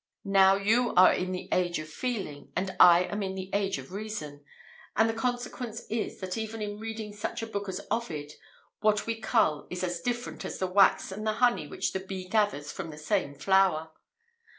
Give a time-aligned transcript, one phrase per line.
[0.25, 3.91] Now, you are in the age of feeling, and I am in the age of
[3.91, 4.43] reason;
[4.95, 8.33] and the consequence is, that even in reading such a book as Ovid,
[8.79, 12.27] what we cull is as different as the wax and the honey which a bee
[12.27, 13.91] gathers from the same flower.